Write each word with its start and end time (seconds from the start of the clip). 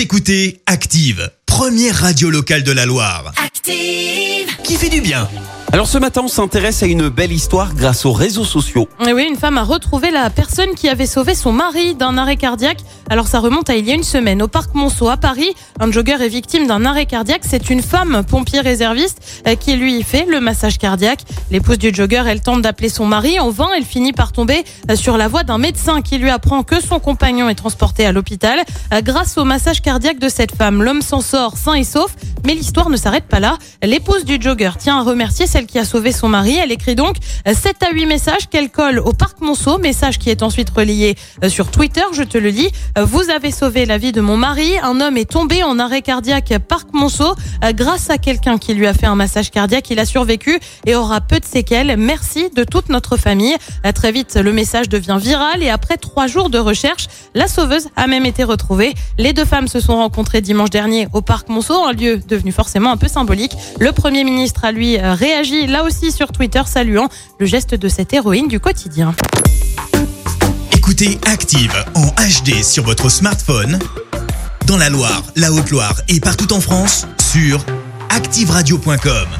Vous 0.00 0.04
écoutez 0.04 0.62
Active, 0.64 1.30
première 1.44 1.94
radio 1.94 2.30
locale 2.30 2.62
de 2.62 2.72
la 2.72 2.86
Loire. 2.86 3.34
Active. 3.36 4.48
Qui 4.64 4.76
fait 4.76 4.88
du 4.88 5.02
bien 5.02 5.28
Alors 5.72 5.86
ce 5.86 5.98
matin, 5.98 6.22
on 6.24 6.28
s'intéresse 6.28 6.82
à 6.82 6.86
une 6.86 7.10
belle 7.10 7.32
histoire 7.32 7.74
grâce 7.74 8.06
aux 8.06 8.12
réseaux 8.14 8.46
sociaux. 8.46 8.88
Et 9.06 9.12
oui, 9.12 9.26
une 9.28 9.36
femme 9.36 9.58
a 9.58 9.62
retrouvé 9.62 10.10
la 10.10 10.30
personne 10.30 10.74
qui 10.74 10.88
avait 10.88 11.04
sauvé 11.04 11.34
son 11.34 11.52
mari 11.52 11.96
d'un 11.96 12.16
arrêt 12.16 12.36
cardiaque. 12.36 12.78
Alors 13.10 13.26
ça 13.26 13.40
remonte 13.40 13.68
à 13.68 13.74
il 13.74 13.84
y 13.84 13.90
a 13.90 13.94
une 13.94 14.04
semaine 14.04 14.40
au 14.40 14.46
parc 14.46 14.72
Monceau 14.72 15.08
à 15.08 15.16
Paris. 15.16 15.52
Un 15.80 15.90
jogger 15.90 16.22
est 16.22 16.28
victime 16.28 16.68
d'un 16.68 16.84
arrêt 16.84 17.06
cardiaque. 17.06 17.42
C'est 17.44 17.68
une 17.68 17.82
femme 17.82 18.22
pompier 18.22 18.60
réserviste 18.60 19.42
euh, 19.48 19.56
qui 19.56 19.74
lui 19.74 20.04
fait 20.04 20.26
le 20.26 20.38
massage 20.38 20.78
cardiaque. 20.78 21.22
L'épouse 21.50 21.76
du 21.78 21.92
jogger, 21.92 22.22
elle 22.28 22.40
tente 22.40 22.62
d'appeler 22.62 22.88
son 22.88 23.06
mari. 23.06 23.40
En 23.40 23.50
vain, 23.50 23.68
elle 23.76 23.84
finit 23.84 24.12
par 24.12 24.30
tomber 24.30 24.62
euh, 24.88 24.94
sur 24.94 25.16
la 25.16 25.26
voie 25.26 25.42
d'un 25.42 25.58
médecin 25.58 26.02
qui 26.02 26.18
lui 26.18 26.30
apprend 26.30 26.62
que 26.62 26.80
son 26.80 27.00
compagnon 27.00 27.48
est 27.48 27.56
transporté 27.56 28.06
à 28.06 28.12
l'hôpital. 28.12 28.60
Euh, 28.94 29.00
Grâce 29.02 29.36
au 29.38 29.44
massage 29.44 29.82
cardiaque 29.82 30.20
de 30.20 30.28
cette 30.28 30.54
femme, 30.54 30.80
l'homme 30.80 31.02
s'en 31.02 31.20
sort 31.20 31.56
sain 31.56 31.74
et 31.74 31.84
sauf. 31.84 32.14
Mais 32.44 32.54
l'histoire 32.54 32.90
ne 32.90 32.96
s'arrête 32.96 33.24
pas 33.24 33.40
là. 33.40 33.58
L'épouse 33.82 34.24
du 34.24 34.38
jogger 34.40 34.70
tient 34.78 34.98
à 34.98 35.02
remercier 35.02 35.46
celle 35.46 35.66
qui 35.66 35.78
a 35.78 35.84
sauvé 35.84 36.12
son 36.12 36.28
mari. 36.28 36.56
Elle 36.56 36.72
écrit 36.72 36.94
donc 36.94 37.16
7 37.46 37.76
à 37.82 37.92
8 37.92 38.06
messages 38.06 38.48
qu'elle 38.48 38.70
colle 38.70 38.98
au 38.98 39.12
parc 39.12 39.40
Monceau, 39.40 39.78
message 39.78 40.18
qui 40.18 40.30
est 40.30 40.42
ensuite 40.42 40.70
relayé 40.70 41.16
euh, 41.44 41.48
sur 41.48 41.70
Twitter. 41.70 42.02
Je 42.12 42.22
te 42.22 42.38
le 42.38 42.50
lis. 42.50 42.68
Euh, 42.98 43.04
Vous 43.04 43.30
avez 43.30 43.50
sauvé 43.50 43.86
la 43.86 43.98
vie 43.98 44.12
de 44.12 44.20
mon 44.20 44.36
mari. 44.36 44.72
Un 44.82 45.00
homme 45.00 45.16
est 45.16 45.30
tombé 45.30 45.62
en 45.62 45.78
arrêt 45.78 46.02
cardiaque 46.02 46.54
parc 46.68 46.88
Monceau 46.92 47.34
Euh, 47.64 47.72
grâce 47.72 48.10
à 48.10 48.18
quelqu'un 48.18 48.58
qui 48.58 48.74
lui 48.74 48.86
a 48.86 48.94
fait 48.94 49.06
un 49.06 49.14
massage 49.14 49.50
cardiaque. 49.50 49.90
Il 49.90 49.98
a 49.98 50.04
survécu 50.04 50.58
et 50.86 50.94
aura 50.94 51.20
peu 51.20 51.38
de 51.40 51.44
séquelles. 51.44 51.96
Merci 51.98 52.48
de 52.56 52.64
toute 52.64 52.88
notre 52.88 53.16
famille. 53.16 53.56
Euh, 53.86 53.92
Très 53.92 54.12
vite, 54.12 54.36
le 54.36 54.52
message 54.52 54.88
devient 54.88 55.18
viral 55.20 55.62
et 55.62 55.68
après 55.68 55.96
trois 55.96 56.26
jours 56.26 56.48
de 56.50 56.58
recherche, 56.58 57.08
la 57.34 57.48
sauveuse 57.48 57.88
a 57.96 58.06
même 58.06 58.24
été 58.24 58.44
retrouvée. 58.44 58.94
Les 59.18 59.32
deux 59.32 59.44
femmes 59.44 59.68
se 59.68 59.80
sont 59.80 59.96
rencontrées 59.96 60.40
dimanche 60.40 60.70
dernier 60.70 61.06
au 61.12 61.20
parc 61.20 61.48
Monceau, 61.48 61.84
un 61.84 61.92
lieu 61.92 62.16
devenu 62.30 62.52
forcément 62.52 62.90
un 62.90 62.96
peu 62.96 63.08
symbolique. 63.08 63.52
Le 63.78 63.92
Premier 63.92 64.24
ministre 64.24 64.64
a 64.64 64.72
lui 64.72 64.96
réagi 64.98 65.66
là 65.66 65.84
aussi 65.84 66.12
sur 66.12 66.32
Twitter 66.32 66.62
saluant 66.66 67.08
le 67.38 67.46
geste 67.46 67.74
de 67.74 67.88
cette 67.88 68.12
héroïne 68.12 68.48
du 68.48 68.60
quotidien. 68.60 69.14
Écoutez 70.72 71.18
Active 71.26 71.74
en 71.94 72.06
HD 72.06 72.62
sur 72.62 72.84
votre 72.84 73.08
smartphone, 73.10 73.78
dans 74.66 74.76
la 74.76 74.88
Loire, 74.88 75.22
la 75.36 75.52
Haute-Loire 75.52 76.00
et 76.08 76.20
partout 76.20 76.52
en 76.52 76.60
France, 76.60 77.06
sur 77.32 77.64
activeradio.com. 78.08 79.39